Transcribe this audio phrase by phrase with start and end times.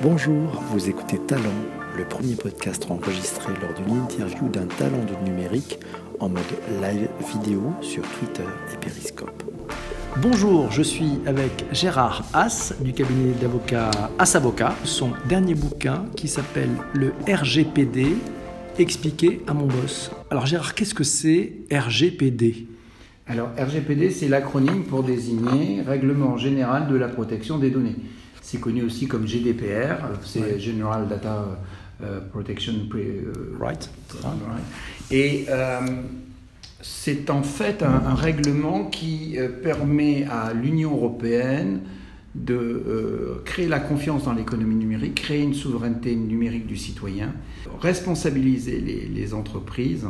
[0.00, 1.42] Bonjour, vous écoutez Talent,
[1.96, 5.80] le premier podcast enregistré lors d'une interview d'un talent de numérique
[6.20, 6.44] en mode
[6.80, 9.42] live vidéo sur Twitter et Periscope.
[10.22, 13.90] Bonjour, je suis avec Gérard Haas du cabinet d'avocats
[14.20, 14.76] Haas Avocat.
[14.84, 18.14] Son dernier bouquin qui s'appelle Le RGPD,
[18.78, 20.12] expliqué à mon boss.
[20.30, 22.68] Alors Gérard, qu'est-ce que c'est RGPD
[23.26, 27.96] Alors RGPD, c'est l'acronyme pour désigner Règlement général de la protection des données.
[28.50, 31.44] C'est connu aussi comme GDPR, c'est General Data
[32.02, 33.90] euh, Protection euh, Right.
[35.10, 35.80] Et euh,
[36.80, 41.80] c'est en fait un, règlement qui permet à l'Union européenne
[42.34, 47.34] de créer la confiance dans l'économie numérique, créer une souveraineté numérique du citoyen,
[47.82, 50.06] responsabiliser les, entreprises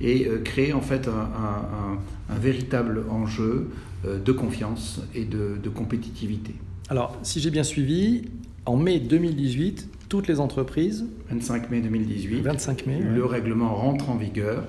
[0.00, 3.68] et créer en fait un, véritable enjeu
[4.04, 6.56] de confiance et de compétitivité.
[6.90, 8.22] Alors, si j'ai bien suivi,
[8.64, 11.04] en mai 2018, toutes les entreprises.
[11.30, 12.40] 25 mai 2018.
[12.40, 13.00] 25 mai.
[13.00, 14.64] Le règlement rentre en vigueur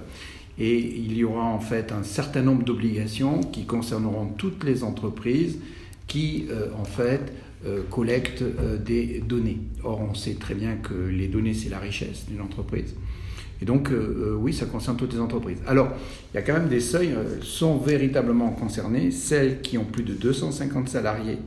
[0.59, 5.59] et il y aura en fait un certain nombre d'obligations qui concerneront toutes les entreprises
[6.07, 7.31] qui, euh, en fait,
[7.65, 9.59] euh, collectent euh, des données.
[9.85, 12.95] Or, on sait très bien que les données, c'est la richesse d'une entreprise.
[13.61, 13.91] Et donc,
[14.37, 15.57] oui, ça concerne toutes les entreprises.
[15.67, 15.89] Alors,
[16.31, 20.13] il y a quand même des seuils, sont véritablement concernés celles qui ont plus de
[20.13, 21.39] 250 salariés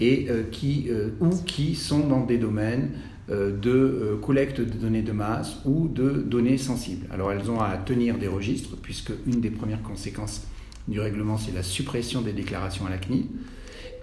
[0.00, 2.90] et euh, qui, euh, ou qui sont dans des domaines
[3.30, 7.06] euh, de collecte de données de masse ou de données sensibles.
[7.12, 10.46] Alors elles ont à tenir des registres, puisque une des premières conséquences
[10.88, 13.26] du règlement, c'est la suppression des déclarations à la CNIL.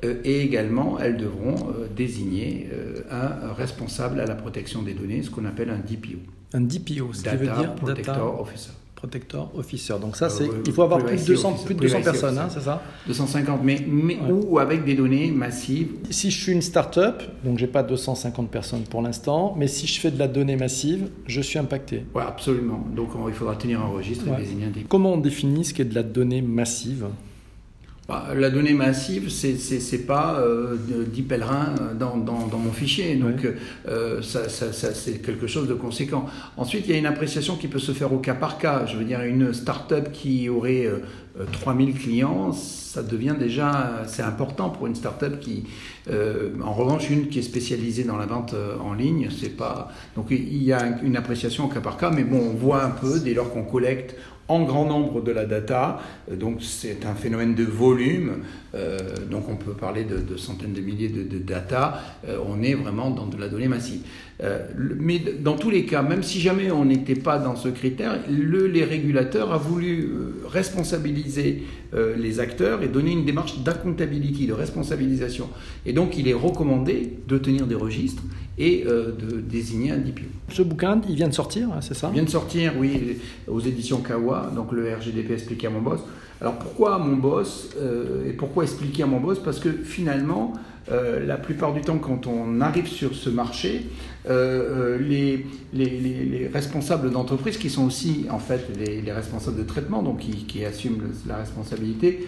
[0.04, 2.70] et également, elles devront désigner
[3.10, 6.20] un responsable à la protection des données, ce qu'on appelle un DPO.
[6.54, 8.72] Un DPO, ce qui veut dire Protector Officer.
[8.98, 9.94] Protector Officer.
[10.02, 12.62] Donc ça, c'est, il faut avoir plus de 200, plus de 200 personnes, hein, c'est
[12.62, 15.90] ça 250, mais, mais ou avec des données massives.
[16.10, 20.00] Si je suis une start-up, donc j'ai pas 250 personnes pour l'instant, mais si je
[20.00, 22.06] fais de la donnée massive, je suis impacté.
[22.16, 22.84] Oui, absolument.
[22.96, 25.96] Donc il faudra tenir un registre et désigner un Comment on définit ce qu'est de
[25.96, 27.06] la donnée massive?
[28.08, 29.58] Bah, la donnée massive, c'est
[29.92, 30.78] n'est pas euh,
[31.12, 33.16] 10 pèlerins dans, dans, dans, mon fichier.
[33.16, 33.48] Donc,
[33.88, 36.26] euh, ça, ça, ça c'est quelque chose de conséquent.
[36.56, 38.86] Ensuite, il y a une appréciation qui peut se faire au cas par cas.
[38.86, 40.90] Je veux dire, une start-up qui aurait
[41.40, 45.66] euh, 3000 clients, ça devient déjà, c'est important pour une start-up qui,
[46.10, 49.92] euh, en revanche, une qui est spécialisée dans la vente euh, en ligne, c'est pas.
[50.16, 52.90] Donc il y a une appréciation au cas par cas, mais bon, on voit un
[52.90, 54.16] peu dès lors qu'on collecte
[54.48, 56.00] en grand nombre de la data,
[56.32, 58.44] euh, donc c'est un phénomène de volume,
[59.32, 62.00] donc on peut parler de, centaines de milliers de, de data,
[62.46, 64.02] on est vraiment dans de la donnée massive.
[64.78, 68.68] Mais dans tous les cas, même si jamais on n'était pas dans ce critère, le,
[68.68, 70.12] les régulateurs a voulu
[70.48, 75.50] responsabiliser les acteurs et donner une démarche d'accountability, de responsabilisation.
[75.88, 78.24] Et donc il est recommandé de tenir des registres
[78.58, 80.26] et euh, de désigner un DPO.
[80.50, 82.10] Ce bouquin, il vient de sortir, hein, c'est ça?
[82.12, 86.00] Il vient de sortir, oui, aux éditions Kawa, donc le RGDP expliqué à mon boss.
[86.42, 89.40] Alors pourquoi à mon boss euh, et pourquoi expliquer à mon boss?
[89.40, 90.54] Parce que finalement,
[90.92, 93.86] euh, la plupart du temps, quand on arrive sur ce marché,
[94.30, 100.66] les, les, responsables d'entreprise, qui sont aussi en fait les, responsables de traitement, donc qui,
[100.66, 102.28] assument la responsabilité,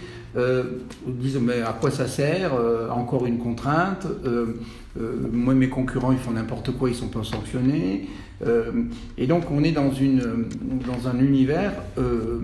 [1.06, 2.54] disent mais à quoi ça sert
[2.90, 4.08] Encore une contrainte
[5.00, 8.08] euh, moi, mes concurrents, ils font n'importe quoi, ils sont pas sanctionnés.
[8.46, 8.72] Euh,
[9.18, 12.40] et donc, on est dans, dans un univers euh,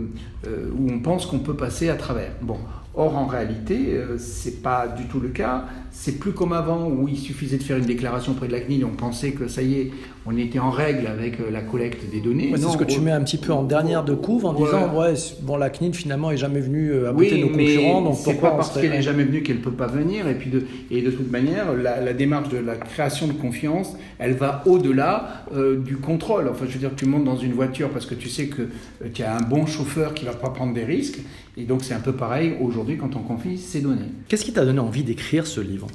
[0.77, 2.31] où on pense qu'on peut passer à travers.
[2.41, 2.57] Bon,
[2.97, 5.65] Or, en réalité, euh, c'est pas du tout le cas.
[5.91, 8.85] C'est plus comme avant où il suffisait de faire une déclaration auprès de la CNIL,
[8.85, 9.91] on pensait que ça y est,
[10.27, 12.51] on était en règle avec euh, la collecte des données.
[12.55, 15.13] c'est ce que tu mets un petit peu en dernière de couve en disant ouais,
[15.41, 18.51] bon, la CNIL finalement est jamais venue euh, à oui, nos concurrents, donc c'est pas
[18.51, 20.27] parce qu'elle est jamais venue qu'elle peut pas venir.
[20.27, 24.33] Et puis de, et de toute manière, la, démarche de la création de confiance, elle
[24.33, 25.45] va au-delà
[25.85, 26.47] du contrôle.
[26.47, 28.69] Enfin, je veux dire, tu montes dans une voiture parce que tu sais que
[29.13, 31.19] tu as un bon chauffeur qui va pas prendre des risques.
[31.57, 34.11] Et donc c'est un peu pareil aujourd'hui quand on confie ces données.
[34.27, 35.87] Qu'est-ce qui t'a donné envie d'écrire ce livre?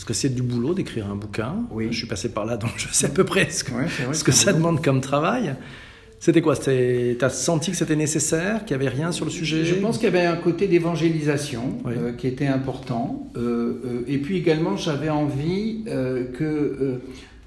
[0.00, 1.56] Parce que c'est du boulot d'écrire un bouquin.
[1.70, 1.88] Oui.
[1.90, 3.64] Je suis passé par là, donc je sais à peu près ce
[4.24, 5.56] que, ça demande comme travail.
[6.18, 6.56] C'était quoi?
[6.56, 9.62] Tu as senti que c'était nécessaire, qu'il n'y avait rien sur le sujet?
[9.66, 13.30] Je pense qu'il y avait un côté d'évangélisation euh, qui était important.
[13.36, 13.40] Euh,
[13.84, 16.98] euh, et puis également, j'avais envie que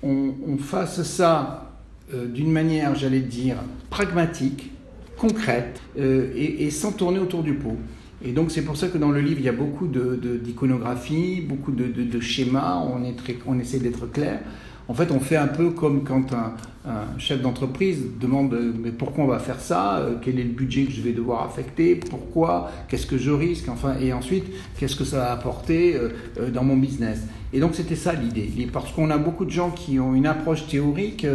[0.04, 1.72] on, fasse ça
[2.14, 3.56] d'une manière, j'allais dire,
[3.90, 4.70] pragmatique,
[5.18, 7.80] concrète et, sans tourner autour du pot.
[8.24, 11.48] Et donc c'est pour ça que dans le livre, il y a beaucoup d'iconographie, de,
[11.48, 14.40] beaucoup de, schémas, on, est très, on essaie d'être clair.
[14.88, 16.54] En fait, on fait un peu comme quand un,
[16.86, 20.00] un chef d'entreprise demande mais pourquoi on va faire ça?
[20.00, 21.96] Euh, Quel est le budget que je vais devoir affecter?
[21.96, 22.72] Pourquoi?
[22.90, 23.70] Qu'est-ce que je risque?
[23.70, 24.46] Enfin, et ensuite,
[24.78, 26.10] qu'est-ce que ça va apporter euh,
[26.40, 27.20] euh, dans mon business?
[27.54, 28.50] Et donc, c'était ça l'idée.
[28.72, 31.26] Parce qu'on a beaucoup de gens qui ont une approche théorique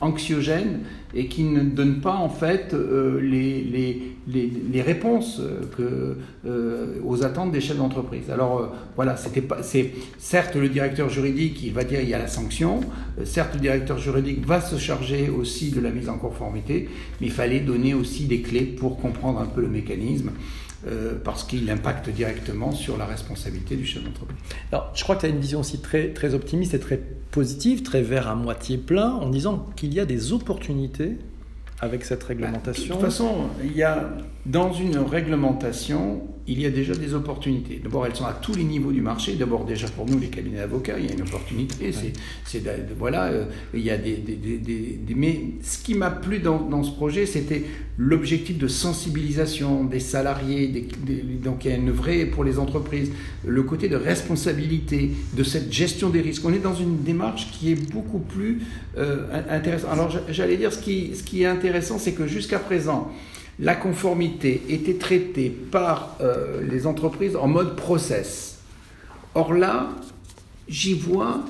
[0.00, 0.80] anxiogène
[1.14, 5.40] et qui ne donnent pas en fait les, les, les, les, réponses
[5.76, 6.16] que,
[7.04, 8.30] aux attentes des chefs d'entreprise.
[8.30, 12.18] Alors voilà, c'était pas, c'est certes le directeur juridique qui va dire il y a
[12.18, 12.80] la sanction,
[13.24, 16.88] certes le directeur juridique va se charger aussi de la mise en conformité,
[17.20, 20.30] mais il fallait donner aussi des clés pour comprendre un peu le mécanisme.
[20.86, 24.38] Euh, parce qu'il impacte directement sur la responsabilité du chef d'entreprise.
[24.70, 27.00] Alors, je crois que tu as une vision aussi très, très optimiste et très
[27.32, 31.18] positive, très vert à moitié plein, en disant qu'il y a des opportunités
[31.80, 32.96] avec cette réglementation.
[32.96, 34.10] de toute façon, il y a
[34.48, 37.80] dans une réglementation, il y a déjà des opportunités.
[37.82, 39.34] D'abord, elles sont à tous les niveaux du marché.
[39.34, 41.92] D'abord, déjà pour nous, les cabinets d'avocats, il y a une opportunité.
[42.44, 42.62] C'est,
[42.98, 43.44] voilà, euh,
[43.74, 47.26] il y a des, des, des, mais ce qui m'a plu dans, dans ce projet,
[47.26, 47.64] c'était
[47.98, 50.88] l'objectif de sensibilisation des salariés.
[51.44, 53.12] donc, il y a une vraie pour les entreprises,
[53.44, 56.44] le côté de responsabilité, de cette gestion des risques.
[56.46, 58.62] On est dans une démarche qui est beaucoup plus
[58.96, 59.90] euh, intéressante.
[59.92, 61.67] Alors, j'allais dire, ce qui, ce qui est intéressant,
[61.98, 63.12] c'est que jusqu'à présent,
[63.58, 68.58] la conformité était traitée par euh, les entreprises en mode process.
[69.34, 69.90] Or là,
[70.68, 71.42] j'y vois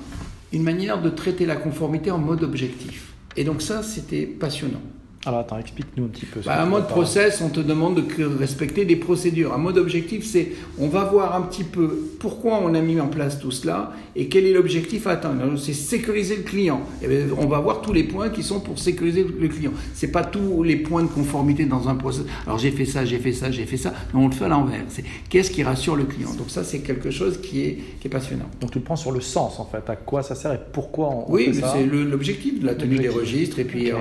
[0.53, 3.13] une manière de traiter la conformité en mode objectif.
[3.37, 4.83] Et donc ça, c'était passionnant.
[5.27, 6.41] Alors attends, explique-nous un petit peu.
[6.47, 9.53] Bah, un mode process, on te demande de respecter des procédures.
[9.53, 11.89] Un mode objectif, c'est on va voir un petit peu
[12.21, 15.59] pourquoi on a mis en place tout cela et quel est l'objectif à atteindre.
[15.59, 16.83] C'est sécuriser le client.
[17.03, 19.73] Et eh on va voir tous les points qui sont pour sécuriser le client.
[19.93, 22.25] C'est pas tous les points de conformité dans un process.
[22.47, 23.93] Alors j'ai fait ça, j'ai fait ça, j'ai fait ça.
[24.15, 24.85] Mais on le fait à l'envers.
[24.89, 26.33] C'est qu'est-ce qui rassure le client?
[26.35, 28.49] Donc ça, c'est quelque chose qui est, qui est passionnant.
[28.61, 29.91] Donc tu le prends sur le sens en fait.
[29.91, 31.75] À quoi ça sert et pourquoi on, oui, fait ça?
[31.77, 33.97] Oui, c'est l'objectif de la tenue des registres et puis euh,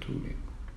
[0.00, 0.12] tout.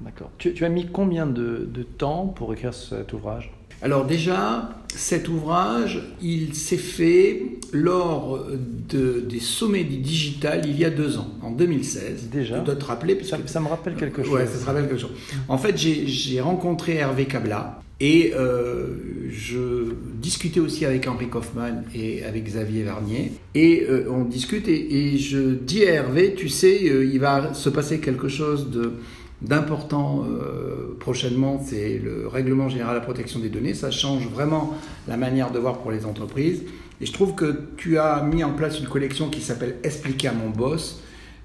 [0.03, 0.31] D'accord.
[0.37, 1.67] Tu, as mis combien de,
[1.97, 3.51] temps pour écrire cet ouvrage?
[3.83, 8.45] Alors déjà, cet ouvrage, il s'est fait lors
[8.89, 12.29] de, des sommets du digital il y a deux ans, en 2016.
[12.31, 13.49] Déjà Tu dois te rappeler parce ça, que...
[13.49, 14.33] ça me rappelle quelque chose.
[14.33, 15.15] Ouais, ça te rappelle quelque chose.
[15.47, 18.87] En fait, j'ai rencontré Hervé Cabla et euh,
[19.29, 23.31] je discutais aussi avec Henri Kaufmann et avec Xavier Varnier.
[23.53, 27.53] Et euh, on discute et, et, je dis à Hervé, tu sais, euh, il va
[27.53, 28.93] se passer quelque chose de
[29.41, 33.73] d'important euh, prochainement, c'est le règlement général de la protection des données.
[33.73, 34.77] Ça change vraiment
[35.07, 36.63] la manière de voir pour les entreprises.
[36.99, 40.33] Et je trouve que tu as mis en place une collection qui s'appelle Expliquer à
[40.33, 41.01] mon boss.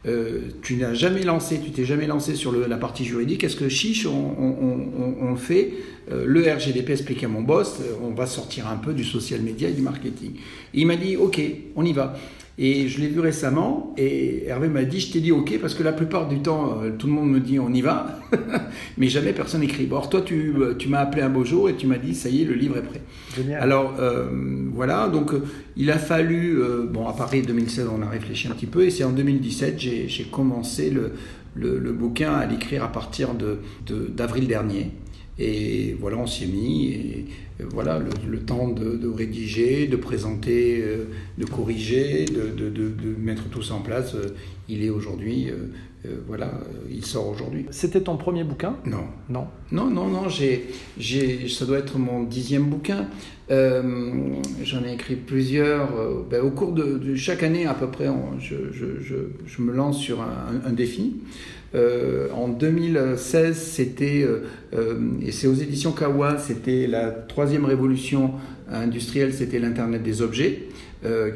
[0.07, 3.43] Euh, tu n'as jamais lancé, tu t'es jamais lancé sur la partie juridique.
[3.43, 5.73] Est-ce que chiche, on, fait?
[6.13, 9.69] Euh, le RGDP expliquer à mon boss On va sortir un peu du social media
[9.69, 10.35] et du marketing.
[10.75, 11.41] Et il m'a dit, ok,
[11.75, 12.15] on y va.
[12.59, 15.83] Et je l'ai vu récemment et Hervé m'a dit, je t'ai dit OK parce que
[15.83, 18.19] la plupart du temps, euh, tout le monde me dit on y va,
[18.97, 19.87] mais jamais personne n'écrit.
[19.91, 22.31] Or, toi, tu, euh, tu m'as appelé un beau jour et tu m'as dit, ça
[22.31, 23.03] y est, le livre est prêt.
[23.37, 23.63] Génial.
[23.63, 24.31] Alors, euh,
[24.73, 25.33] voilà, donc
[25.77, 26.59] il a fallu,
[26.91, 30.25] bon, à Paris 2016, on a réfléchi un petit peu et c'est en 2017, j'ai
[30.31, 31.13] commencé le,
[31.55, 34.93] le, le, bouquin à l'écrire à partir d'avril de, d'avril dernier.
[35.39, 36.89] Et voilà, on s'y est mis.
[36.93, 37.27] Et,
[37.59, 41.07] voilà, le, temps de, rédiger, de présenter, euh,
[41.39, 44.35] de corriger, de, de, mettre tout ça en place, euh,
[44.69, 45.69] il est aujourd'hui, euh,
[46.27, 46.53] voilà,
[46.91, 47.65] il sort aujourd'hui.
[47.71, 48.77] C'était ton premier bouquin?
[48.85, 49.07] Non.
[49.31, 49.47] Non?
[49.73, 53.09] Non, non, non, j'ai, ça doit être mon dixième bouquin.
[53.49, 55.89] J'en ai écrit plusieurs.
[56.31, 58.09] Ben, au cours de, chaque année, à peu près,
[58.39, 59.15] je, je, je,
[59.47, 61.15] je, me lance sur un, un défi.
[61.75, 64.45] Euh, en 2016, c'était, euh,
[64.75, 68.33] euh, et c'est aux éditions Kawa, c'était la troisième révolution
[68.71, 70.63] industrielle, c'était l'Internet des objets.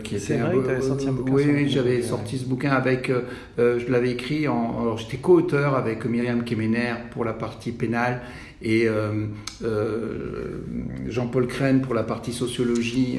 [0.02, 1.32] qui c'est vrai avais sorti un bouquin.
[1.32, 3.12] Oui, j'avais sorti ce bouquin avec,
[3.58, 8.20] je l'avais écrit, en, alors j'étais co-auteur avec Myriam Kemener pour la partie pénale
[8.62, 8.88] et
[11.08, 13.18] Jean-Paul Crène pour la partie sociologie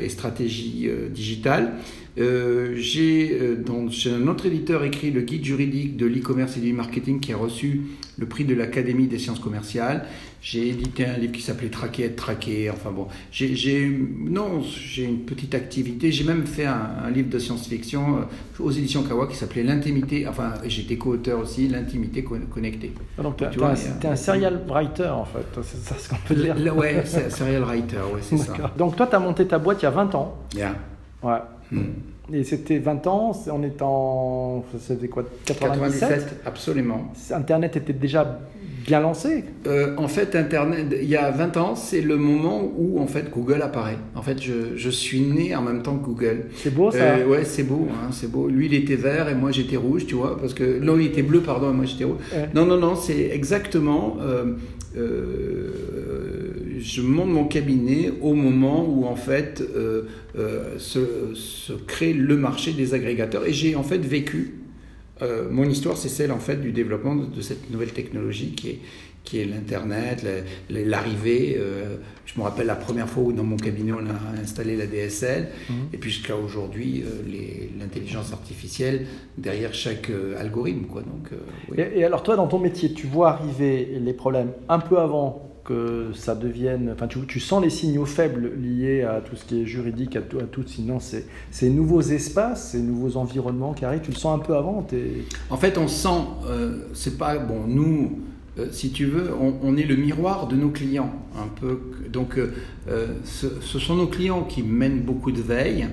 [0.00, 1.74] et stratégie digitale.
[2.16, 6.72] Euh, j'ai euh, chez un autre éditeur écrit le guide juridique de l'e-commerce et du
[6.72, 7.82] marketing qui a reçu
[8.16, 10.04] le prix de l'Académie des sciences commerciales.
[10.40, 12.70] J'ai édité un livre qui s'appelait Traquer, être traqué.
[12.70, 16.12] Enfin bon, j'ai non, j'ai une petite activité.
[16.12, 20.28] J'ai même fait un, livre de science-fiction euh, aux éditions Kawa qui s'appelait L'intimité.
[20.28, 22.92] Enfin, j'étais co-auteur aussi, L'intimité connectée.
[23.18, 26.76] Ah, donc, tu es, un, serial writer en fait, c'est ça ce qu'on peut dire.
[26.76, 28.52] ouais, serial writer, ouais, c'est ça.
[28.78, 30.38] Donc toi, tu as monté ta boîte il y a 20 ans.
[30.54, 30.76] Yeah.
[31.22, 31.38] Ouais.
[32.32, 34.64] Et c'était 20 ans, on est en.
[34.78, 37.12] C'était quoi 97, Absolument.
[37.30, 38.40] Internet était déjà
[38.86, 39.44] bien lancé.
[39.66, 43.30] Euh, en fait, Internet, il y a 20 ans, c'est le moment où en fait
[43.30, 43.98] Google apparaît.
[44.14, 46.46] En fait, je, je suis né en même temps que Google.
[46.56, 46.98] C'est beau ça.
[46.98, 48.48] Euh, ouais, c'est beau, hein, c'est beau.
[48.48, 51.22] Lui, il était vert et moi j'étais rouge, tu vois, parce que non, il était
[51.22, 52.16] bleu, pardon, et moi j'étais rouge.
[52.54, 54.16] Non, non, non, c'est exactement.
[54.22, 54.54] Euh,
[56.84, 59.62] je monte mon cabinet au moment où en fait
[60.78, 64.64] se, se, crée le marché des agrégateurs et j'ai en fait vécu
[65.22, 68.80] euh, mon histoire, c'est celle en fait du développement de, cette nouvelle technologie qui est,
[69.22, 70.26] qui est l'Internet,
[70.68, 71.56] l'arrivée.
[71.58, 74.86] Euh, je me rappelle la première fois où dans mon cabinet on a installé la
[74.86, 75.76] DSL, mhm.
[75.92, 79.06] et puis jusqu'à aujourd'hui euh, l'intelligence artificielle
[79.38, 80.86] derrière chaque algorithme.
[80.86, 81.02] Quoi.
[81.02, 81.30] Donc,
[81.78, 85.53] et, et, alors toi, dans ton métier, tu vois arriver les problèmes un peu avant
[85.64, 86.90] que ça devienne.
[86.92, 90.20] Enfin, tu, tu, sens les signaux faibles liés à tout ce qui est juridique, à
[90.20, 94.16] tout, à tout sinon ces, ces nouveaux espaces, ces nouveaux environnements qui arrivent, tu le
[94.16, 94.86] sens un peu avant
[95.50, 96.08] En fait, on sent,
[96.46, 97.38] euh, c'est pas.
[97.38, 98.20] Bon, nous,
[98.58, 101.80] euh, si tu veux, on, est le miroir de nos clients, un peu.
[102.12, 105.88] Donc, euh, ce, ce, sont nos clients qui mènent beaucoup de veille.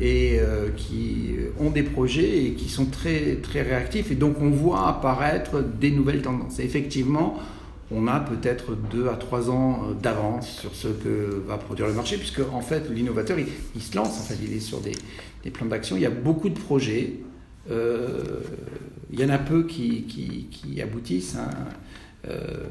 [0.00, 0.40] et
[0.76, 4.10] qui ont des projets et qui sont très, très réactifs.
[4.10, 6.58] Et donc on voit apparaître des nouvelles tendances.
[6.58, 7.38] Et effectivement,
[7.90, 11.94] on a peut-être deux à trois ans euh, d'avance sur ce que va produire le
[11.94, 14.92] marché, puisque en fait l'innovateur il, se lance, en fait, il est sur des,
[15.50, 15.96] plans d'action.
[15.96, 17.14] Il y a beaucoup de projets,
[17.70, 18.40] euh,
[19.10, 21.50] il y en a peu qui, aboutissent, hein.
[22.28, 22.66] euh,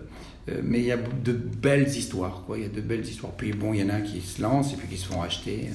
[0.63, 2.43] mais il y a de belles histoires.
[2.45, 2.59] Quoi.
[2.59, 3.33] Il y a de belles histoires.
[3.33, 5.69] Puis bon, il y en a qui se lancent et puis qui se font acheter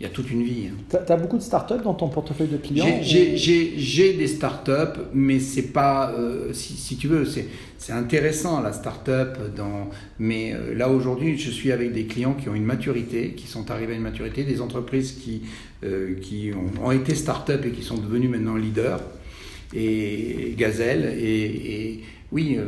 [0.00, 0.68] il y a toute une vie.
[0.68, 0.96] Hein.
[1.06, 5.72] Tu as, beaucoup de startups dans ton portefeuille de clients J'ai des startups, mais c'est
[5.72, 9.54] pas, euh, si, tu veux, c'est intéressant la startup.
[9.54, 13.46] Dans, mais euh, là aujourd'hui, je suis avec des clients qui ont une maturité, qui
[13.46, 15.42] sont arrivés à une maturité, des entreprises qui,
[15.84, 19.02] euh, qui ont, ont, été startups et qui sont devenues maintenant leaders,
[19.74, 22.64] et Gazelle, et, et oui, euh,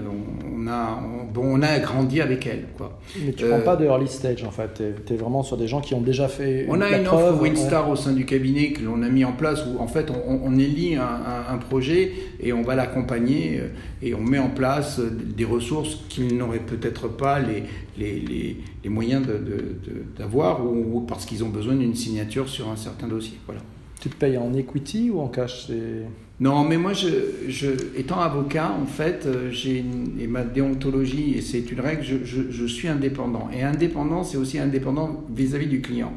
[0.56, 1.00] on a,
[1.32, 2.64] bon, on a grandi avec elle.
[2.76, 2.98] Quoi.
[3.24, 5.68] Mais tu ne prends pas de early stage en fait, tu es, vraiment sur des
[5.68, 6.66] gens qui ont déjà fait.
[6.68, 9.64] On a une offre Winstar au sein du cabinet que l'on a mis en place
[9.64, 13.68] où en fait on, on élit un, un, projet et on va l'accompagner euh,
[14.02, 17.62] et on met en place des ressources qu'ils n'auraient peut-être pas les,
[17.96, 19.24] les, les, les moyens
[20.18, 23.38] d'avoir ou, ou, parce qu'ils ont besoin d'une signature sur un certain dossier.
[23.46, 23.60] Voilà.
[24.00, 25.68] Tu te payes en equity ou en cash
[26.42, 29.84] non, mais moi, je, étant avocat, en fait, euh, j'ai
[30.26, 33.48] ma déontologie, et c'est une règle, je, suis indépendant.
[33.56, 36.12] Et indépendant, c'est aussi indépendant vis-à-vis du client.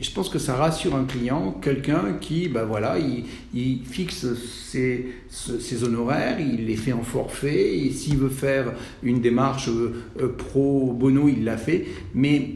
[0.00, 5.12] Et je pense que ça rassure un client, quelqu'un qui, ben voilà, il, fixe ses,
[5.30, 8.72] ses, honoraires, il les fait en forfait, et s'il veut faire
[9.04, 11.86] une démarche euh, pro bono, il l'a fait.
[12.16, 12.50] Mais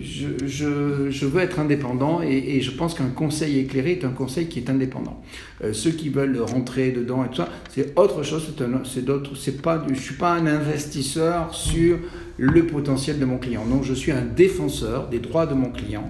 [0.00, 4.70] je, veux être indépendant et, je pense qu'un conseil éclairé est un conseil qui est
[4.70, 5.22] indépendant.
[5.62, 8.54] Euh, ceux qui veulent rentrer dedans et tout ça, c'est autre chose,
[8.84, 11.98] c'est d'autres, c'est pas, suis pas un investisseur sur
[12.36, 13.64] le potentiel de mon client.
[13.64, 16.08] Non, je suis un défenseur des droits de mon client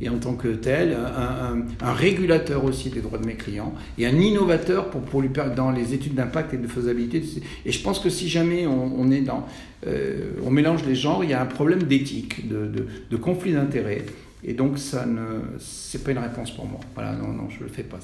[0.00, 4.16] et en tant que tel, un, régulateur aussi des droits de mes clients et un
[4.16, 7.22] innovateur pour, pour lui dans les études d'impact et de faisabilité.
[7.66, 9.46] Et je pense que si jamais on, est dans,
[9.86, 14.04] euh, on mélange les genres, il y a un problème d'éthique, de conflit d'intérêts.
[14.44, 16.80] Et donc, ça ne, c'est pas une réponse pour moi.
[16.94, 17.98] Voilà, non, non, je le fais pas.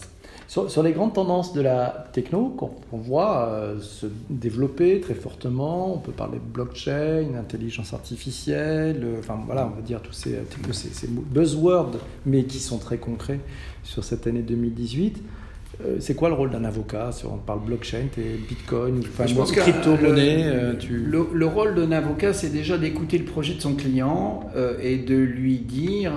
[0.55, 5.93] Sur, sur, les grandes tendances de la techno qu'on voit euh, se développer très fortement,
[5.93, 10.39] on peut parler de blockchain, intelligence artificielle, euh, enfin voilà, on va dire tous ces,
[10.71, 13.41] ces, ces, buzzwords, mais qui sont très concrets
[13.83, 15.25] sur cette année 2018.
[15.85, 19.35] Euh, c'est quoi le rôle d'un avocat Si on parle blockchain, es Bitcoin, enfin, je
[19.35, 20.99] pense crypto-monnaie le, tu...
[20.99, 24.49] le, le, rôle d'un avocat, c'est déjà d'écouter le projet de son client
[24.81, 26.13] et de lui dire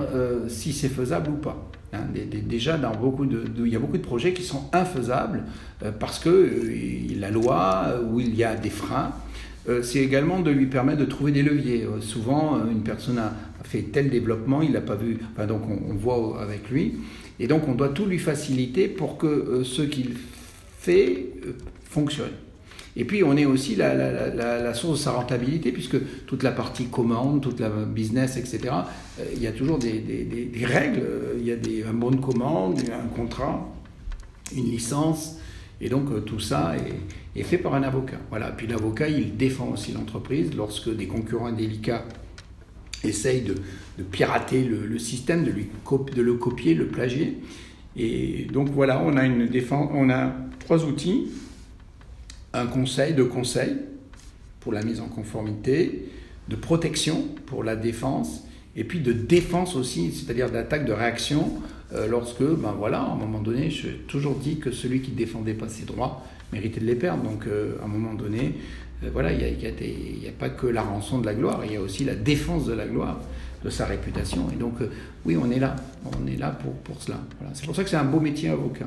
[0.46, 1.56] si c'est faisable ou pas.
[1.92, 2.00] Hein,
[2.46, 5.44] déjà, dans beaucoup de, il y a beaucoup de projets qui sont infaisables
[5.82, 9.12] euh, parce que euh, la loi ou il y a des freins.
[9.82, 11.86] c'est également de lui permettre de trouver des leviers.
[12.00, 13.32] souvent, une personne a,
[13.64, 16.94] fait tel développement, il l'a pas vu, donc on, voit avec lui.
[17.40, 20.14] Et donc on doit tout lui faciliter pour que euh, ce qu'il
[20.78, 21.52] fait euh,
[21.84, 22.30] fonctionne.
[22.98, 27.40] Et puis on est aussi la, source de sa rentabilité, puisque toute la partie commande,
[27.40, 28.74] toute la business, etc.,
[29.20, 31.02] euh, il y a toujours des, règles,
[31.38, 33.66] il y a un bon de commande, un contrat,
[34.54, 35.38] une licence,
[35.80, 36.74] et donc tout ça
[37.36, 38.18] est, fait par un avocat.
[38.30, 38.50] Voilà.
[38.50, 42.04] Puis l'avocat, il défend aussi l'entreprise lorsque des concurrents indélicats
[43.04, 43.54] essaye de,
[43.96, 45.68] de pirater le, le, système, de, lui
[46.16, 47.38] de le copier, le plagier.
[47.96, 51.28] Et donc voilà, on a une défense, on a trois outils
[52.60, 53.76] un conseil de conseil
[54.60, 56.08] pour la mise en conformité,
[56.48, 58.44] de protection pour la défense
[58.76, 61.52] et puis de défense aussi, c'est-à-dire d'attaque, de réaction,
[62.08, 65.54] lorsque, ben voilà, à un moment donné, j'ai toujours dit que celui qui ne défendait
[65.54, 66.22] pas ses droits
[66.52, 67.24] méritait de les perdre.
[67.24, 68.54] Donc, à un moment donné,
[69.12, 72.04] voilà, il n'y a, pas que la rançon de la gloire, il y a aussi
[72.04, 73.20] la défense de la gloire
[73.64, 74.48] de sa réputation.
[74.52, 74.90] Et donc, euh,
[75.24, 75.74] oui, on est là.
[76.04, 77.18] On est là pour, pour cela.
[77.54, 78.86] C'est pour ça que c'est un beau métier avocat.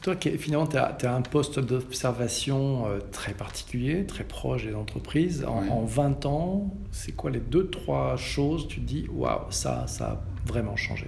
[0.00, 5.44] Toi, finalement, tu as, un poste d'observation euh, très particulier, très proche des entreprises.
[5.44, 10.04] En, 20 ans, c'est quoi les deux, trois choses Tu te dis, waouh, ça, ça
[10.06, 11.06] a vraiment changé?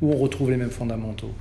[0.00, 1.32] Où on retrouve les mêmes fondamentaux?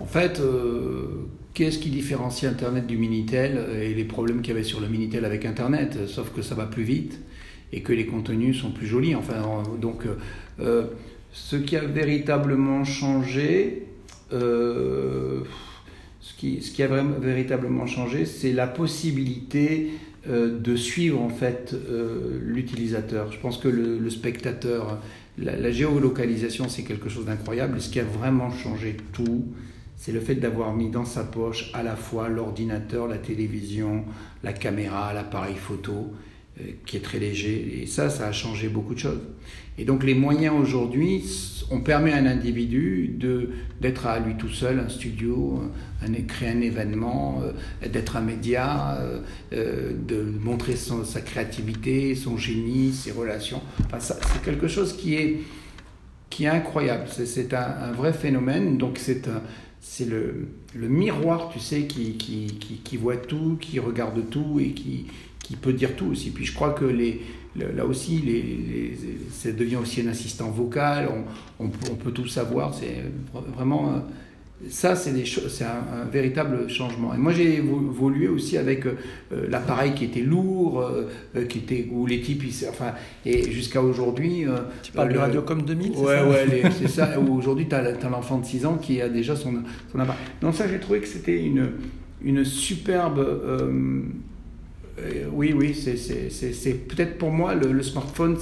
[0.00, 4.64] En fait, euh, qu'est-ce qui différencie Internet du Minitel et les problèmes qu'il y avait
[4.64, 6.06] sur le Minitel avec Internet?
[6.06, 7.20] Sauf que ça va plus vite
[7.72, 9.14] et que les contenus sont plus jolis.
[9.14, 10.16] Enfin, donc, euh,
[10.60, 10.86] euh,
[11.32, 13.86] ce qui a véritablement changé,
[14.32, 15.42] euh,
[16.20, 19.90] ce, qui, ce qui a vraiment, véritablement changé, c'est la possibilité
[20.26, 21.74] de suivre en fait
[22.42, 23.32] l'utilisateur.
[23.32, 25.00] Je pense que le, spectateur,
[25.38, 27.80] la, géolocalisation, c'est quelque chose d'incroyable.
[27.80, 29.46] Ce qui a vraiment changé tout,
[29.96, 34.04] c'est le fait d'avoir mis dans sa poche à la fois l'ordinateur, la télévision,
[34.42, 36.28] la caméra, l'appareil photo euh,
[36.86, 37.82] qui est très léger.
[37.82, 39.20] Et ça, ça a changé beaucoup de choses.
[39.78, 41.22] Et donc les moyens aujourd'hui,
[41.70, 43.16] on permet à un individu
[43.80, 45.62] d'être à lui tout seul, un studio,
[46.02, 48.98] un, créer un événement, euh, d'être un média,
[49.52, 53.62] euh, de montrer sa créativité, son génie, ses relations.
[53.86, 55.40] Enfin, c'est quelque chose qui est,
[56.28, 57.04] qui est incroyable.
[57.08, 58.78] C'est un, vrai phénomène.
[58.78, 59.28] Donc c'est
[59.80, 62.46] c'est le, le, miroir, tu sais, qui, qui,
[62.82, 65.06] qui voit tout, qui regarde tout et qui,
[65.48, 66.30] qui peut dire tout aussi.
[66.30, 67.22] Puis je crois que les,
[67.56, 68.94] là aussi, les,
[69.30, 71.08] ça devient aussi un assistant vocal,
[71.58, 73.02] on, on, peut tout savoir, c'est
[73.56, 73.88] vraiment...
[73.88, 73.98] Euh,
[74.68, 75.12] ça, c'est
[75.62, 77.14] un, un, véritable changement.
[77.14, 78.96] Et moi, j'ai évolué aussi avec euh,
[79.48, 82.92] l'appareil qui était lourd, euh, qui était où les types, enfin,
[83.24, 84.44] et jusqu'à aujourd'hui.
[84.82, 87.18] tu parles du Radiocom 2000, c'est ouais, Ouais, c'est ça.
[87.20, 89.54] Aujourd'hui, tu as, as l'enfant de 6 ans qui a déjà son,
[89.92, 90.20] son appareil.
[90.42, 91.70] Donc ça, j'ai trouvé que c'était une,
[92.20, 93.24] une superbe
[95.32, 98.36] oui, oui, c'est peut-être pour moi le, smartphone,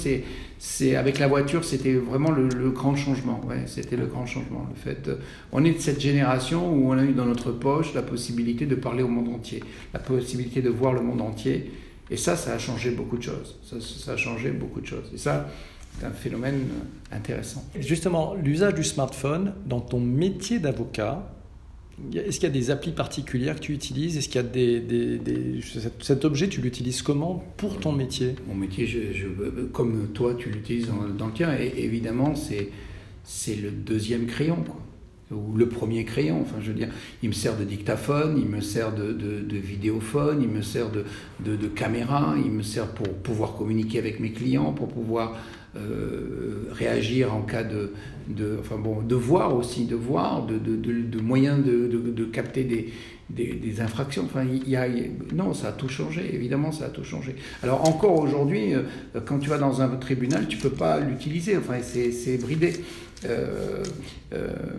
[0.59, 3.41] c'est avec la voiture, c'était vraiment le, grand changement.
[3.47, 4.67] Ouais, c'était le grand changement.
[4.69, 5.17] Le fait, euh,
[5.53, 8.75] on est de cette génération où on a eu dans notre poche la possibilité de
[8.75, 11.71] parler au monde entier, la possibilité de voir le monde entier.
[12.11, 13.57] Et ça, ça a changé beaucoup de choses.
[13.65, 15.11] Ça, ça a changé beaucoup de choses.
[15.13, 15.49] Et ça,
[15.99, 16.61] c'est un phénomène
[17.11, 17.65] intéressant.
[17.79, 21.27] Justement, l'usage du smartphone dans ton métier d'avocat,
[22.15, 24.19] est-ce qu'il y a des applis particulières que tu utilises?
[24.19, 25.61] Est-ce qu'il y a des,
[26.01, 28.35] cet objet, tu l'utilises comment pour ton métier?
[28.47, 28.87] Mon métier,
[29.73, 31.53] comme toi, tu l'utilises dans, le tien.
[31.55, 32.71] Évidemment, c'est
[33.25, 35.37] c'est le deuxième crayon, quoi.
[35.37, 36.41] ou le premier crayon.
[36.43, 36.91] Enfin, je veux dire,
[37.23, 42.37] il me sert de dictaphone, il me sert de, vidéophone, il me sert de, caméra,
[42.37, 45.37] il me sert pour pouvoir communiquer avec mes clients, pour pouvoir
[45.77, 47.93] euh, réagir en cas de,
[48.59, 52.93] enfin bon, de voir aussi, de voir, de, de, moyens de, capter des,
[53.31, 54.25] des, infractions.
[54.25, 54.87] Enfin, il y a,
[55.35, 57.37] non, ça a tout changé, évidemment, ça a tout changé.
[57.63, 58.83] Alors encore aujourd'hui, euh,
[59.25, 62.73] quand tu vas dans un tribunal, tu peux pas l'utiliser, enfin, c'est bridé.
[63.25, 63.83] Euh,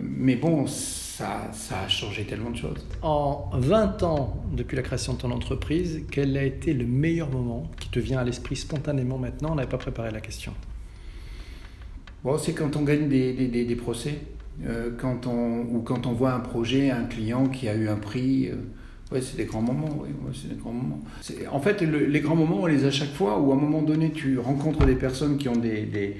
[0.00, 2.86] mais bon, ça, ça, a changé tellement de choses.
[3.02, 7.68] En 20 ans depuis la création de ton entreprise, quel a été le meilleur moment
[7.80, 9.50] qui te vient à l'esprit spontanément maintenant?
[9.52, 10.52] On n'avait pas préparé la question.
[12.24, 14.18] Bon, c'est quand on gagne des, des, des, procès,
[14.66, 17.96] euh, quand on, ou quand on voit un projet, un client qui a eu un
[17.96, 18.48] prix.
[18.48, 18.56] Euh,
[19.12, 19.98] ouais, c'est des grands moments.
[20.00, 21.00] Ouais, c'est des grands moments.
[21.52, 24.10] En fait, les grands moments, on les a chaque fois où à un moment donné,
[24.10, 26.16] tu rencontres des personnes qui ont des, des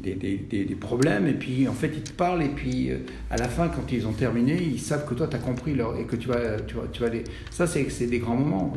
[0.00, 2.98] des, des, des, problèmes et puis en fait ils te parlent et puis euh,
[3.30, 5.96] à la fin quand ils ont terminé ils savent que toi tu as compris leur,
[5.96, 7.22] et que tu vas, tu tu vas les...
[7.50, 8.72] ça c'est des grands moments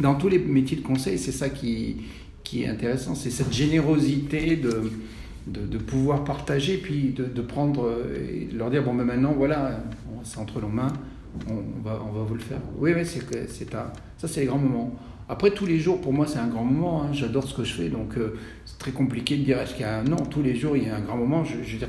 [0.00, 1.98] dans tous les métiers de conseil c'est ça qui,
[2.42, 4.90] qui est intéressant c'est cette générosité de
[5.46, 9.80] de, pouvoir partager, puis de, prendre et de leur dire bon, ben maintenant, voilà,
[10.22, 10.92] c'est entre nos mains,
[11.48, 12.60] on, va, on va vous le faire.
[12.78, 13.92] Oui, oui, c'est, ça,
[14.28, 14.94] c'est les grands moments.
[15.30, 17.04] Après, tous les jours, pour moi, c'est un grand moment.
[17.04, 17.10] Hein.
[17.12, 19.88] J'adore ce que je fais, donc euh, c'est très compliqué de dire est-ce qu'il y
[19.88, 20.02] a un...
[20.02, 21.44] Non, tous les jours, il y a un grand moment.
[21.44, 21.88] Je, je veux dire,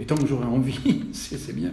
[0.00, 1.72] et tant que j'aurai envie, c'est, bien.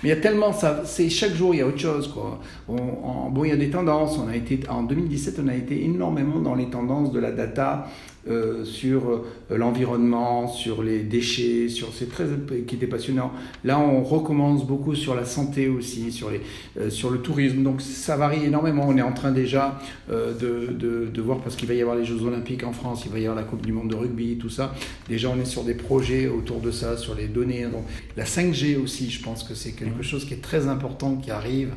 [0.00, 2.40] Mais il y a tellement ça, c'est chaque jour il y a autre chose quoi.
[2.68, 4.16] bon, il y a des tendances.
[4.16, 7.88] On a été en 2017, on a été énormément dans les tendances de la data,
[8.30, 12.24] euh, sur euh, l'environnement, sur les déchets, sur c'est très
[12.66, 13.32] qui était passionnant.
[13.64, 16.40] Là, on recommence beaucoup sur la santé aussi, sur les
[16.78, 17.62] euh, sur le tourisme.
[17.62, 18.84] Donc ça varie énormément.
[18.86, 22.04] On est en train déjà de, de, de, voir parce qu'il va y avoir les
[22.04, 24.50] Jeux Olympiques en France, il va y avoir la Coupe du Monde de rugby, tout
[24.50, 24.74] ça.
[25.08, 27.64] Déjà, on est sur des projets autour de ça, sur les données.
[27.64, 27.84] Donc
[28.16, 31.72] la 5G aussi, je pense que c'est quelque chose qui est très important qui arrive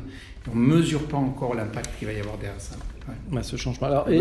[0.50, 2.76] On ne mesure pas encore l'impact qu'il va y avoir derrière ça.
[3.32, 3.42] Ouais.
[3.42, 3.86] ce changement.
[3.88, 4.20] Alors, et,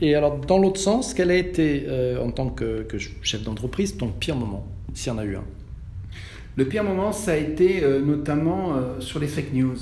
[0.00, 2.86] et, alors, dans l'autre sens, quel a été, euh, en tant que,
[3.22, 5.44] chef d'entreprise, ton pire moment, s'il y en a eu un?
[6.56, 9.76] Le pire moment, ça a été euh, notamment euh, sur les fake news.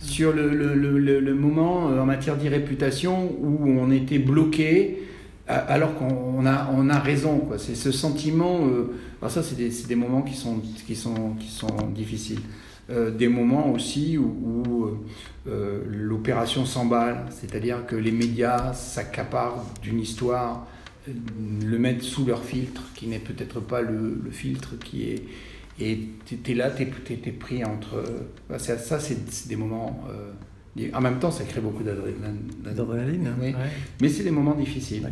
[0.00, 5.02] Sur le, le, le, le moment en matière d'irréputation où on était bloqué
[5.46, 7.48] alors qu'on a, on a raison.
[7.58, 8.60] C'est ce sentiment.
[9.28, 12.40] ça, c'est des, des, moments qui sont, qui sont, qui sont difficiles.
[12.90, 14.98] Euh, des moments aussi où, euh,
[15.48, 20.66] euh, l'opération s'emballe, c'est-à-dire que les médias s'accaparent d'une histoire,
[21.06, 25.24] le mettent sous leur filtre, qui n'est peut-être pas le, filtre qui est...
[25.78, 28.04] Et tu es là, tu es, pris entre...
[28.58, 30.04] ça, ça c'est des moments...
[30.92, 33.34] en même temps, ça crée beaucoup d'adrénaline.
[33.40, 33.54] Oui.
[34.00, 35.10] Mais c'est des moments difficiles.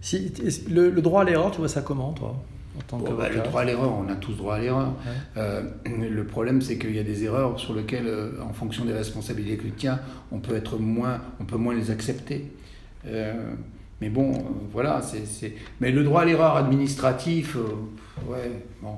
[0.00, 0.32] Si,
[0.68, 2.42] le, le droit à l'erreur, tu vois ça comment, toi?
[2.90, 4.94] Bah, le droit à l'erreur, on a tous droit à l'erreur.
[5.36, 8.92] Euh, le problème, c'est qu'il y a des erreurs sur lesquelles, euh, en fonction des
[8.92, 12.50] responsabilités que tu tiens, on peut être moins, on peut moins les accepter.
[13.06, 13.34] Euh,
[14.00, 14.32] mais bon,
[14.72, 15.54] voilà, c'est.
[15.80, 17.56] Mais le droit à l'erreur administratif,
[18.26, 18.96] ouais, bon,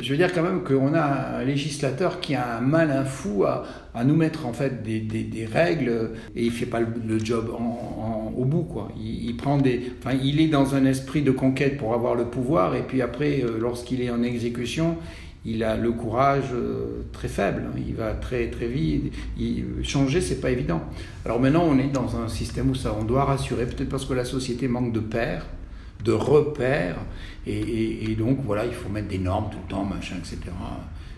[0.00, 3.64] je, veux dire quand même qu'on a un législateur qui a un malin fou à,
[3.94, 7.50] à nous mettre en fait des, des, règles et il fait pas le, job
[8.36, 8.88] au bout quoi.
[8.98, 12.74] Il, prend des, enfin, il est dans un esprit de conquête pour avoir le pouvoir
[12.74, 14.96] et puis après, euh, lorsqu'il est en exécution,
[15.44, 17.64] il a le courage euh, très faible.
[17.68, 17.80] Hein.
[17.86, 19.12] Il va très très vite.
[19.38, 20.82] Il, changer, c'est pas évident.
[21.24, 24.14] Alors maintenant, on est dans un système où ça, on doit rassurer, peut-être parce que
[24.14, 25.46] la société manque de pères
[26.04, 26.96] de repères.
[27.46, 30.38] Et, donc, voilà, il faut mettre des normes tout le temps, machin, etc.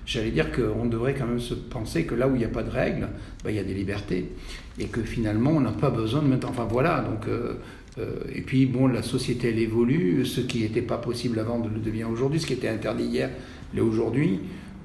[0.05, 2.62] J'allais dire qu'on devrait quand même se penser que là où il n'y a pas
[2.62, 3.09] de règles,
[3.45, 4.31] bah, il y a des libertés.
[4.79, 6.49] Et que finalement, on n'a pas besoin de mettre.
[6.49, 7.01] Enfin, voilà.
[7.01, 7.55] Donc, euh,
[7.99, 10.25] euh, et puis, bon, la société, elle évolue.
[10.25, 12.40] Ce qui n'était pas possible avant le devient aujourd'hui.
[12.40, 13.31] Ce qui était interdit hier
[13.75, 14.40] l'est aujourd'hui.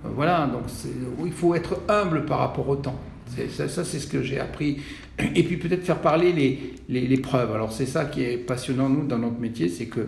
[0.06, 0.48] Euh, voilà.
[0.48, 0.64] Donc,
[1.26, 3.00] il faut être humble par rapport au temps.
[3.50, 4.78] Ça, ça c'est ce que j'ai appris.
[5.20, 7.54] Et puis peut-être faire parler les, les, les preuves.
[7.54, 10.08] Alors c'est ça qui est passionnant, nous, dans notre métier, c'est que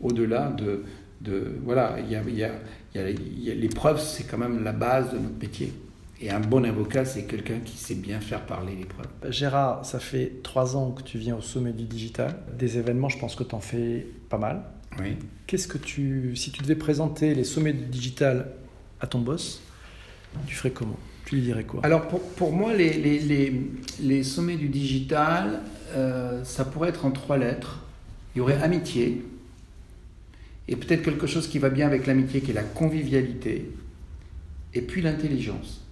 [0.00, 0.84] au-delà de,
[1.20, 1.58] de...
[1.64, 2.50] Voilà, il y a, y, a,
[2.94, 5.72] y a, les preuves, c'est quand même la base de notre métier.
[6.20, 9.06] Et un bon avocat, c'est quelqu'un qui sait bien faire parler les preuves.
[9.30, 12.38] Gérard, ça fait trois ans que tu viens au sommet du digital.
[12.58, 14.62] Des événements, je pense que tu en fais pas mal.
[14.98, 15.16] Oui.
[15.46, 16.34] Qu'est-ce que tu...
[16.34, 18.52] Si tu devais présenter les sommets du digital
[18.98, 19.60] à ton boss,
[20.46, 20.98] tu ferais comment?
[21.26, 21.80] Tu dirais quoi?
[21.82, 23.60] Alors pour, pour moi, les, les, les,
[24.00, 25.60] les, sommets du digital,
[25.94, 27.84] euh, ça pourrait être en trois lettres.
[28.34, 29.22] Il y aurait amitié,
[30.68, 33.70] et peut-être quelque chose qui va bien avec l'amitié, qui est la convivialité,
[34.72, 35.82] et puis l'intelligence.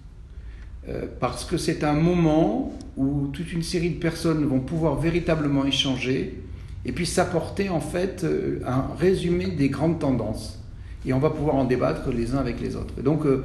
[0.87, 5.65] Euh, parce que c'est un moment où toute une série de personnes vont pouvoir véritablement
[5.65, 6.39] échanger
[6.85, 10.61] et puis s'apporter en fait euh, un résumé des grandes tendances.
[11.07, 13.01] Et on va pouvoir en débattre les uns avec les autres.
[13.01, 13.43] donc euh,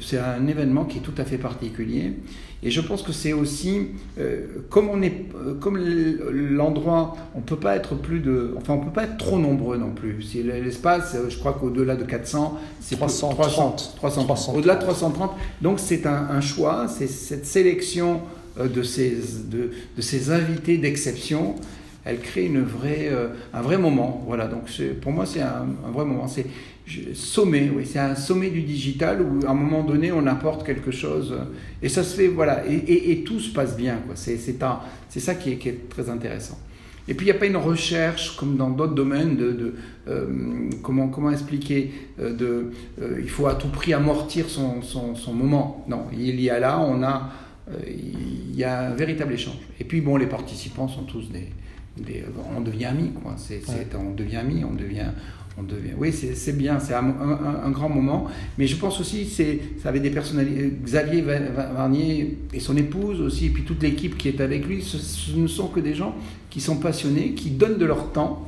[0.00, 2.14] c'est un événement qui est tout à fait particulier.
[2.62, 7.56] Et je pense que c'est aussi, euh, comme on est, euh, comme l'endroit, on peut
[7.56, 10.22] pas être plus de, enfin on peut pas être trop nombreux non plus.
[10.22, 13.94] Si l'espace, je crois qu'au-delà de 400, c'est 330.
[13.96, 14.56] 330.
[14.56, 15.32] Au-delà de 330.
[15.60, 18.22] Donc c'est un, un, choix, c'est cette sélection
[18.58, 19.10] de ces,
[19.50, 21.56] de, de ces invités d'exception
[22.06, 23.10] elle crée une vraie,
[23.52, 24.24] un vrai moment.
[24.26, 26.28] Voilà, donc pour moi, c'est un, vrai moment.
[26.28, 26.46] C'est
[27.14, 30.92] sommet, oui, c'est un sommet du digital où à un moment donné on apporte quelque
[30.92, 31.36] chose
[31.82, 33.98] et ça se fait, voilà, et, tout se passe bien.
[34.14, 36.58] C'est, ça qui est, qui est, très intéressant.
[37.08, 39.74] Et puis il n'y a pas une recherche comme dans d'autres domaines de,
[40.08, 45.14] euh, comment, comment expliquer, euh, de, euh, il faut à tout prix amortir son, son,
[45.14, 45.84] son, moment.
[45.88, 47.30] Non, il y a là, on a,
[47.86, 49.58] il y a un véritable échange.
[49.78, 51.48] Et puis bon, les participants sont tous des,
[51.96, 52.24] des
[52.56, 53.36] on devient amis, quoi.
[53.98, 55.10] On devient amis, on devient,
[55.62, 55.94] devient.
[55.98, 58.26] Oui, c'est bien, c'est un, grand moment.
[58.58, 60.72] Mais je pense aussi, c'est, ça avait des personnalités.
[60.84, 65.36] Xavier Varnier et son épouse aussi, et puis toute l'équipe qui est avec lui, ce,
[65.36, 66.14] ne sont que des gens
[66.50, 68.46] qui sont passionnés, qui donnent de leur temps.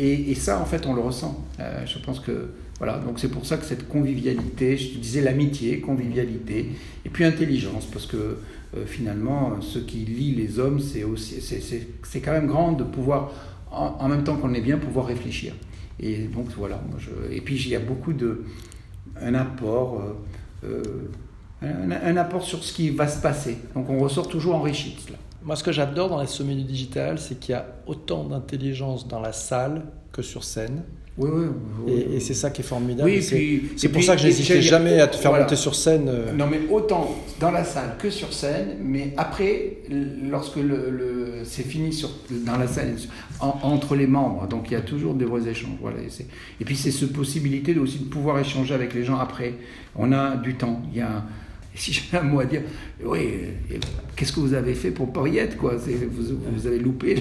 [0.00, 1.44] Et, ça, en fait, on le ressent.
[1.58, 2.50] Euh, je pense que.
[2.78, 6.70] Voilà, donc c'est pour ça que cette convivialité, je disais l'amitié, convivialité,
[7.04, 12.20] et puis intelligence, parce que euh, finalement, ce qui lie les hommes, c'est aussi, c'est
[12.20, 13.32] quand même grand de pouvoir,
[13.70, 15.54] en même temps qu'on est bien, pouvoir réfléchir.
[16.00, 16.80] Et donc voilà,
[17.30, 18.44] et puis il y a beaucoup de.
[19.20, 20.00] un apport.
[20.64, 21.08] Euh,
[21.64, 23.58] euh, un, apport sur ce qui va se passer.
[23.74, 25.18] Donc on ressort toujours enrichi de cela.
[25.42, 29.08] Moi, ce que j'adore dans les sommets du digital, c'est qu'il y a autant d'intelligence
[29.08, 30.84] dans la salle que sur scène.
[31.18, 31.30] Oui,
[31.84, 31.92] oui.
[32.14, 33.10] et, c'est ça qui est formidable.
[33.10, 33.22] Oui,
[33.76, 36.08] c'est pour ça que j'hésitais jamais à te faire monter sur scène.
[36.08, 36.32] Euh.
[36.32, 39.78] Non, mais autant dans la salle que sur scène, mais après,
[40.30, 42.94] lorsque le, c'est fini sur, dans la salle,
[43.40, 45.76] entre les membres, donc il y a toujours des vrais échanges.
[45.80, 46.22] Voilà, et,
[46.60, 49.54] et puis c'est cette possibilité aussi de pouvoir échanger avec les gens après.
[49.96, 50.82] On a du temps.
[50.92, 51.24] Il y a
[51.78, 52.62] si j'ai un mot à dire,
[53.04, 53.44] oui,
[54.16, 55.76] qu'est-ce que vous avez fait pour Payette quoi?
[55.76, 57.14] Vous, vous, avez loupé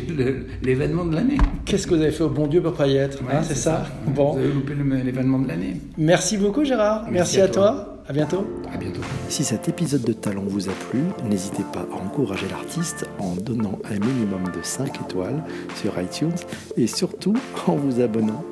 [0.64, 1.38] l'événement de l'année.
[1.66, 4.34] Qu'est-ce que vous avez fait au bon Dieu pour Payette hein, C'est ça, Bon.
[4.34, 5.78] Vous avez loupé l'événement de l'année.
[5.98, 7.06] Merci beaucoup Gérard.
[7.12, 8.02] Merci, à, toi.
[8.08, 8.48] À bientôt.
[8.74, 9.02] À bientôt.
[9.30, 13.80] Si cet épisode de Talent vous a plu, n'hésitez pas à encourager l'artiste en donnant
[13.86, 15.44] un minimum de 5 étoiles
[15.76, 16.36] sur iTunes
[16.78, 17.36] et surtout
[17.68, 18.44] en vous abonnant